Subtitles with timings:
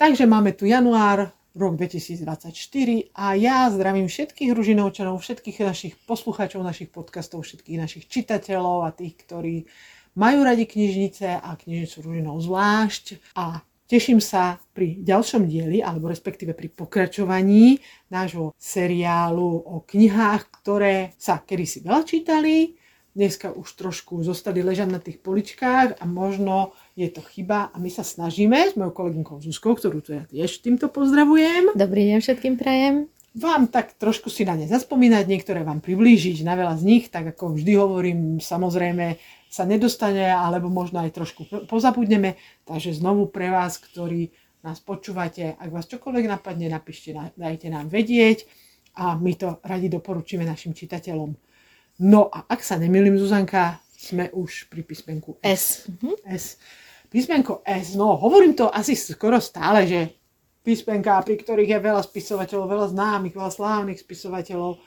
[0.00, 6.88] Takže máme tu január, rok 2024 a ja zdravím všetkých Ružinovčanov, všetkých našich poslucháčov našich
[6.88, 9.68] podcastov, všetkých našich čitateľov a tých, ktorí
[10.16, 13.36] majú radi knižnice a knižnicu Ružinov zvlášť.
[13.36, 13.60] A
[13.90, 21.42] Teším sa pri ďalšom dieli, alebo respektíve pri pokračovaní nášho seriálu o knihách, ktoré sa
[21.42, 22.78] kedysi veľa čítali,
[23.14, 27.90] dneska už trošku zostali ležať na tých poličkách a možno je to chyba a my
[27.90, 31.74] sa snažíme s mojou kolegynkou Zuzkou, ktorú tu ja tiež týmto pozdravujem.
[31.74, 33.10] Dobrý deň všetkým prajem.
[33.30, 37.30] Vám tak trošku si na ne zaspomínať, niektoré vám priblížiť, na veľa z nich, tak
[37.30, 42.34] ako vždy hovorím, samozrejme sa nedostane, alebo možno aj trošku pozabudneme.
[42.66, 44.34] Takže znovu pre vás, ktorí
[44.66, 48.50] nás počúvate, ak vás čokoľvek napadne, napíšte, dajte nám vedieť
[48.98, 51.49] a my to radi doporučíme našim čitateľom.
[52.00, 55.84] No a ak sa nemýlim, Zuzanka, sme už pri písmenku S.
[55.84, 55.92] S.
[55.92, 56.14] Mhm.
[56.24, 56.44] S.
[57.12, 60.14] Písmenko S, no hovorím to asi skoro stále, že
[60.64, 64.78] písmenka, pri ktorých je veľa spisovateľov, veľa známych, veľa slávnych spisovateľov,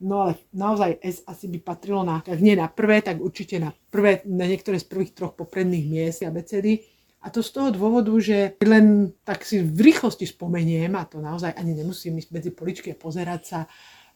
[0.00, 3.68] No ale naozaj S asi by patrilo na, ak nie na prvé, tak určite na
[3.92, 6.88] prvé, na niektoré z prvých troch popredných miest abecedy.
[7.20, 11.52] A to z toho dôvodu, že len tak si v rýchlosti spomeniem, a to naozaj
[11.52, 13.60] ani nemusím ísť medzi poličky a pozerať sa,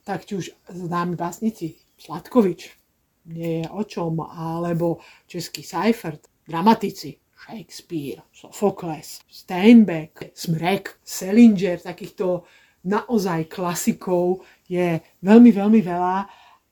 [0.08, 2.60] tak či už známi básnici Sladkovič,
[3.34, 12.44] nie je o čom, alebo český Seifert, dramatici, Shakespeare, Sophocles, Steinbeck, Smrek, Selinger, takýchto
[12.84, 16.18] naozaj klasikov je veľmi, veľmi veľa.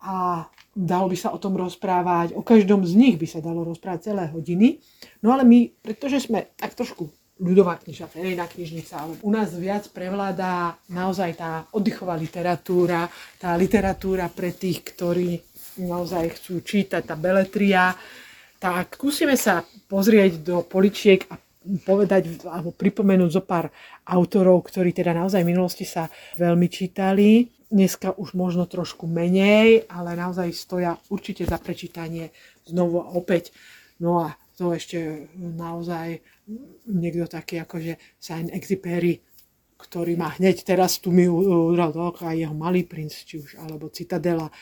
[0.02, 4.12] A dalo by sa o tom rozprávať, o každom z nich by sa dalo rozprávať
[4.12, 4.82] celé hodiny.
[5.22, 7.12] No ale my, pretože sme tak trošku
[7.42, 13.10] ľudová kniža, verejná knižnica, ale u nás viac prevládá naozaj tá oddychová literatúra,
[13.42, 15.42] tá literatúra pre tých, ktorí
[15.82, 17.98] naozaj chcú čítať, tá beletria,
[18.62, 21.34] tak skúsime sa pozrieť do poličiek a
[21.82, 23.70] povedať alebo pripomenúť zo pár
[24.06, 26.06] autorov, ktorí teda naozaj v minulosti sa
[26.38, 27.50] veľmi čítali.
[27.72, 32.30] Dneska už možno trošku menej, ale naozaj stoja určite za prečítanie
[32.68, 33.50] znovu a opäť.
[34.02, 36.20] No a to ešte naozaj
[36.86, 39.24] niekto taký akože Saint Exupéry,
[39.80, 43.90] ktorý má hneď teraz tu mi udral do oka jeho malý princ, či už, alebo
[43.90, 44.52] Citadela.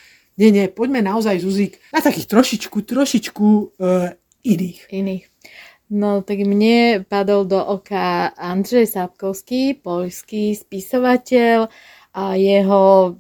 [0.41, 3.47] Nie, nie, poďme naozaj, Zuzík, na takých trošičku, trošičku
[3.77, 4.09] uh,
[4.41, 4.89] iných.
[4.89, 5.25] Iných.
[5.91, 11.67] No tak mne padol do oka Andrzej Sapkovský, poľský spisovateľ
[12.15, 13.19] a jeho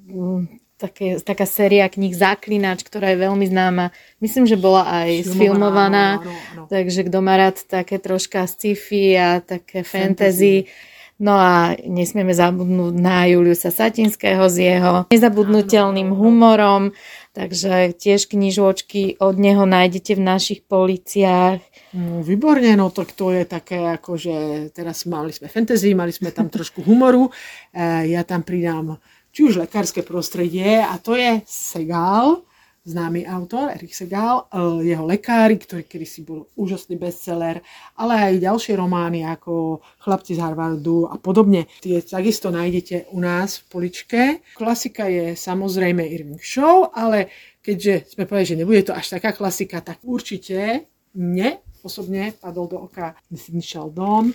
[0.80, 3.92] také, taká séria kníh Zaklinač, ktorá je veľmi známa.
[4.24, 6.62] Myslím, že bola aj Filmovaná, sfilmovaná, no, no, no.
[6.72, 10.88] takže kto má rád také troška sci-fi a také fantasy, fantasy.
[11.20, 16.96] No a nesmieme zabudnúť na Juliusa Satinského s jeho nezabudnutelným humorom,
[17.36, 21.60] takže tiež knižočky od neho nájdete v našich policiách.
[21.92, 24.36] No, výborne, no tak to je také ako, že
[24.72, 27.28] teraz mali sme fantasy, mali sme tam trošku humoru,
[27.68, 28.96] e, ja tam pridám
[29.30, 32.42] či už lekárske prostredie a to je Segal,
[32.84, 37.60] známy autor, Erich Segal, e, jeho lekári, ktorý kedysi bol úžasný bestseller,
[37.94, 41.68] ale aj ďalšie romány ako Chlapci z Harvardu a podobne.
[41.84, 44.20] Tie takisto nájdete u nás v poličke.
[44.56, 47.28] Klasika je samozrejme Irving Shaw, ale
[47.60, 52.78] keďže sme povedali, že nebude to až taká klasika, tak určite mne osobne padol do
[52.88, 54.32] oka Sidney Sheldon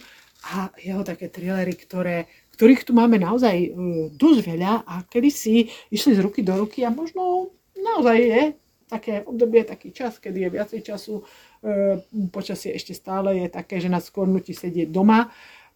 [0.53, 3.69] a jeho také thrillery, ktoré ktorých tu máme naozaj e,
[4.15, 8.41] dosť veľa a kedy si išli z ruky do ruky a možno naozaj je
[8.85, 11.99] také obdobie, taký čas, kedy je viacej času, e,
[12.31, 15.33] počasie ešte stále je také, že na skôr nutí sedieť doma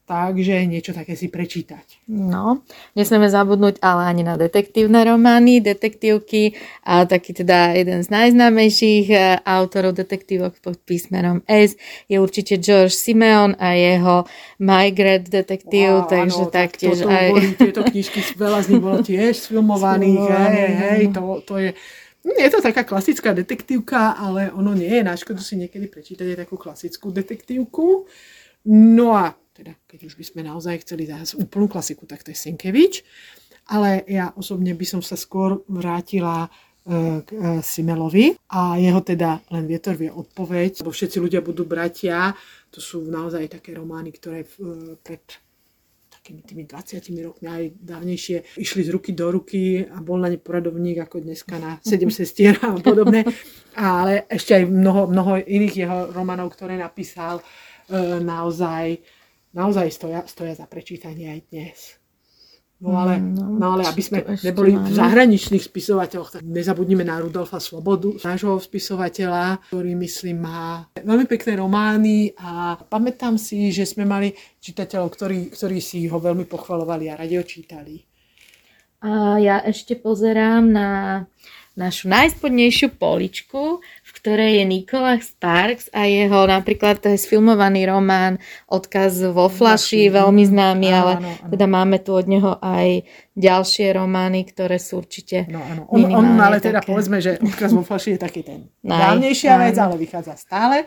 [0.09, 2.09] takže niečo také si prečítať.
[2.09, 2.65] No,
[2.97, 9.17] nesmieme zabudnúť ale ani na detektívne romány, detektívky a taký teda jeden z najznámejších e,
[9.45, 11.77] autorov detektívok pod písmenom S
[12.09, 14.25] je určite George Simeon a jeho
[14.57, 17.27] My Great detektív, wow, takže áno, taktiež tak aj...
[17.29, 21.69] Boli, tieto knižky, veľa z nich bolo tiež sfilmovaných, hej, hej, to, to je...
[22.25, 26.37] Je to taká klasická detektívka, ale ono nie je na škodu si niekedy prečítať aj
[26.49, 28.09] takú klasickú detektívku.
[28.67, 32.39] No a teda keď už by sme naozaj chceli zase úplnú klasiku, tak to je
[32.39, 33.03] Sienkiewicz.
[33.69, 39.43] Ale ja osobne by som sa skôr vrátila e, k e, Simelovi a jeho teda
[39.53, 42.33] len vietor vie odpoveď, lebo všetci ľudia budú bratia.
[42.73, 45.21] To sú naozaj také romány, ktoré e, pred
[46.09, 50.41] takými tými 20 rokmi aj dávnejšie išli z ruky do ruky a bol na ne
[50.41, 53.27] poradovník ako dneska na 7 sestier a podobne.
[53.77, 57.39] Ale ešte aj mnoho, mnoho iných jeho románov, ktoré napísal,
[58.21, 59.01] naozaj
[59.53, 61.99] naozaj stoja, stoja za prečítanie aj dnes.
[62.79, 67.19] No ale, Mm, no ale čo aby sme neboli v zahraničných spisovateľoch, tak nezabudnime na
[67.19, 74.07] Rudolfa Slobodu, nášho spisovateľa, ktorý myslím má veľmi pekné romány a pamätám si, že sme
[74.07, 74.31] mali
[74.63, 77.99] čitateľov, ktorí, ktorí si ho veľmi pochvalovali a radi ho čítali.
[79.03, 80.87] A ja ešte pozerám na
[81.79, 83.79] našu najspodnejšiu poličku,
[84.19, 88.35] ktorej je Nicholas Sparks a jeho napríklad to je sfilmovaný román
[88.67, 91.49] Odkaz vo flaši, Flaši, veľmi mm, známy, áno, ale áno, áno.
[91.55, 93.07] teda máme tu od neho aj
[93.39, 96.91] ďalšie romány, ktoré sú určite No áno, on, on ale teda také.
[96.91, 100.83] povedzme, že odkaz vo flaši je taký ten dávnejšia vec, ale vychádza stále.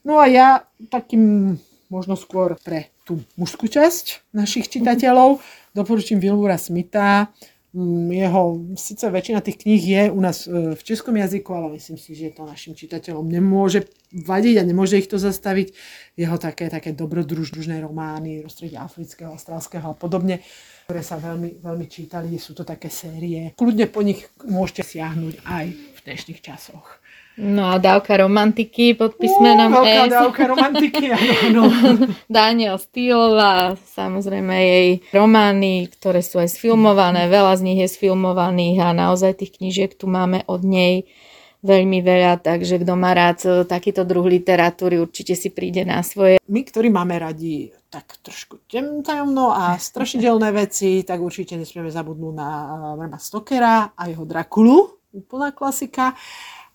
[0.00, 1.56] No a ja takým
[1.92, 5.38] možno skôr pre tú mužskú časť našich čitateľov
[5.74, 7.28] doporučím Wilbura Smitha.
[7.74, 8.42] Mm, Jeho,
[8.78, 12.30] síce väčšina tých kníh je u nás e, v českom jazyku, ale myslím si, že
[12.30, 15.74] to našim čitateľom nemôže vadiť a nemôže ich to zastaviť.
[16.14, 20.38] Jeho také, také dobrodružné romány, rozstredie afrického, austrálskeho a podobne,
[20.86, 22.38] ktoré sa veľmi, veľmi čítali.
[22.38, 23.50] Sú to také série.
[23.58, 27.02] Kľudne po nich môžete siahnuť aj v dnešných časoch.
[27.34, 30.12] No a dávka romantiky pod písmenom veľká S.
[30.14, 31.10] dávka romantiky,
[31.50, 31.66] áno.
[32.30, 38.94] Daniel Steelová, samozrejme jej romány, ktoré sú aj sfilmované, veľa z nich je sfilmovaných a
[38.94, 41.10] naozaj tých knížiek tu máme od nej
[41.64, 46.36] veľmi veľa, takže kto má rád e, takýto druh literatúry, určite si príde na svoje.
[46.52, 52.48] My, ktorí máme radi tak trošku temno a strašidelné veci, tak určite nesmieme zabudnúť na
[53.00, 56.12] Brama Stokera a jeho Drakulu, úplná klasika.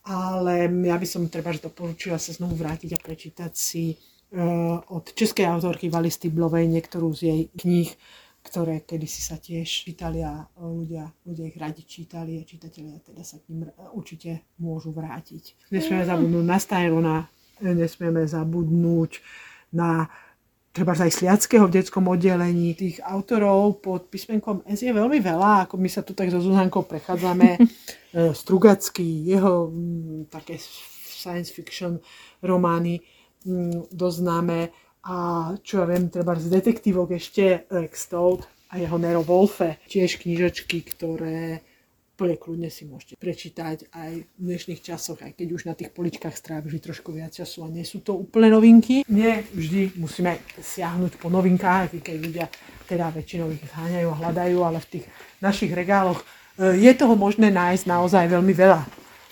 [0.09, 5.13] Ale ja by som treba že doporučila sa znovu vrátiť a prečítať si uh, od
[5.13, 7.93] českej autorky Valisty Blovej niektorú z jej kníh,
[8.41, 13.37] ktoré kedysi sa tiež čítali a ľudia, ľudia ich radi čítali a čitatelia teda sa
[13.37, 15.69] k ním určite môžu vrátiť.
[15.69, 17.17] Nesmieme zabudnúť na Styrona,
[17.61, 19.11] nesmieme zabudnúť
[19.77, 20.09] na
[20.69, 22.77] treba aj sliackého v detskom oddelení.
[22.77, 26.85] Tých autorov pod písmenkom S je veľmi veľa, ako my sa tu tak so Zuzankou
[26.85, 27.49] prechádzame.
[28.09, 32.01] E, Strugacký, jeho mm, také science fiction
[32.41, 32.97] romány
[33.45, 34.59] mm, dosť známe.
[35.05, 35.17] A
[35.61, 39.77] čo ja viem, treba z detektívok ešte Rex Toad a jeho Nero Wolfe.
[39.85, 41.61] Tiež knižočky, ktoré
[42.19, 46.35] úplne kľudne si môžete prečítať aj v dnešných časoch, aj keď už na tých poličkách
[46.35, 49.07] strávili trošku viac času a nie sú to úplne novinky.
[49.07, 52.45] Nie vždy musíme siahnuť po novinkách, keď ľudia
[52.91, 55.05] teda väčšinou ich zháňajú a hľadajú, ale v tých
[55.39, 56.19] našich regáloch
[56.59, 58.83] e, je toho možné nájsť naozaj veľmi veľa.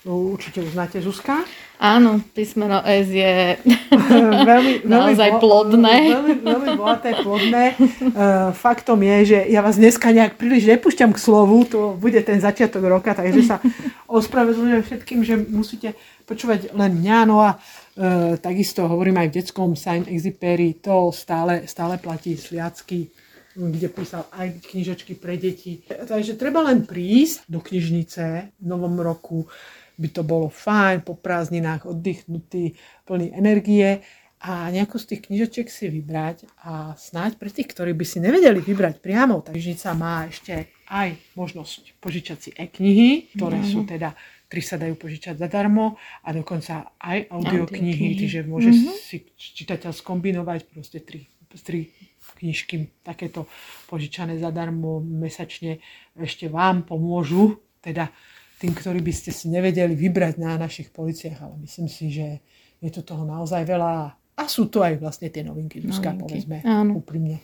[0.07, 1.44] Určite uznáte Zuzka.
[1.78, 3.54] Áno, písmeno S je
[4.50, 5.98] veľmi, veľmi Naozaj bo- plodné.
[6.18, 7.78] Veľmi, veľmi bohaté, plodné.
[7.78, 12.42] Uh, faktom je, že ja vás dneska nejak príliš nepúšťam k slovu, to bude ten
[12.42, 13.62] začiatok roka, takže sa
[14.10, 15.94] ospravedlňujem všetkým, že musíte
[16.26, 17.18] počúvať len mňa.
[17.30, 23.14] No a uh, takisto hovorím aj v detskom Saint Exupery, to stále, stále platí sliacky
[23.57, 25.81] kde písal aj knižočky pre deti.
[25.89, 28.24] Takže treba len prísť do knižnice
[28.54, 29.50] v novom roku,
[29.98, 32.77] by to bolo fajn, po prázdninách oddychnutý,
[33.09, 34.06] plný energie.
[34.38, 38.62] A nejako z tých knižočiek si vybrať a snáď pre tých, ktorí by si nevedeli
[38.62, 44.13] vybrať priamo, tak knižnica má ešte aj možnosť požičať si e-knihy, ktoré sú teda
[44.48, 48.19] tri sa dajú požičať zadarmo a dokonca aj audioknihy, Audioknihy.
[48.21, 51.27] čiže môže si čitateľ skombinovať proste tri,
[51.65, 51.92] tri
[52.36, 53.48] knižky takéto
[53.88, 55.80] požičané zadarmo mesačne
[56.14, 58.12] ešte vám pomôžu, teda
[58.58, 62.42] tým, ktorí by ste si nevedeli vybrať na našich policiach, ale myslím si, že
[62.82, 67.02] je to toho naozaj veľa a sú to aj vlastne tie novinky, Novinky, povedzme áno.
[67.02, 67.42] úprimne.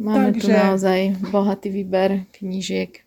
[0.00, 3.04] Máme tu Takže- naozaj bohatý výber knížiek.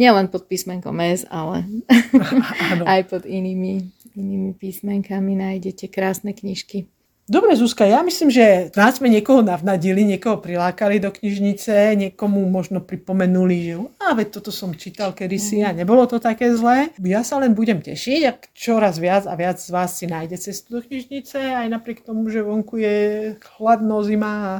[0.00, 1.68] Nielen pod písmenkom S, ale
[2.92, 6.88] aj pod inými, inými písmenkami nájdete krásne knižky.
[7.26, 12.78] Dobre, Zuzka, ja myslím, že nás sme niekoho navnadili, niekoho prilákali do knižnice, niekomu možno
[12.78, 16.94] pripomenuli, že a veď toto som čítal kedysi a nebolo to také zlé.
[17.02, 20.78] Ja sa len budem tešiť, ak čoraz viac a viac z vás si nájde cestu
[20.78, 22.98] do knižnice, aj napriek tomu, že vonku je
[23.42, 24.52] chladno, zima a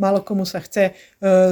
[0.00, 0.92] málo komu sa chce e,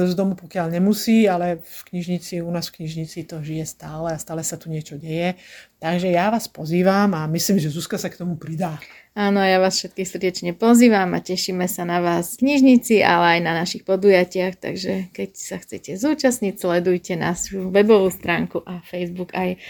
[0.09, 4.17] z domu, pokiaľ nemusí, ale v knižnici, u nás v knižnici to žije stále a
[4.17, 5.37] stále sa tu niečo deje.
[5.77, 8.81] Takže ja vás pozývam a myslím, že Zuzka sa k tomu pridá.
[9.13, 13.41] Áno, ja vás všetkých srdečne pozývam a tešíme sa na vás v knižnici, ale aj
[13.45, 19.61] na našich podujatiach, takže keď sa chcete zúčastniť, sledujte našu webovú stránku a Facebook aj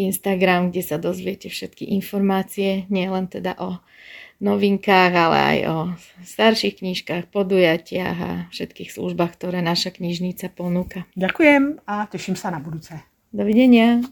[0.00, 3.84] Instagram, kde sa dozviete všetky informácie, nielen teda o
[4.42, 5.76] novinkách, ale aj o
[6.24, 11.04] starších knižkách, podujatiach a všetkých službách, ktoré naša knižnica ponúka.
[11.14, 12.96] Ďakujem a teším sa na budúce.
[13.28, 14.00] Dovidenia.